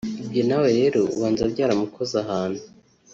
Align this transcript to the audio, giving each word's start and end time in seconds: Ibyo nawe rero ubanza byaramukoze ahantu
Ibyo 0.25 0.41
nawe 0.47 0.69
rero 0.79 1.01
ubanza 1.15 1.43
byaramukoze 1.53 2.15
ahantu 2.23 2.61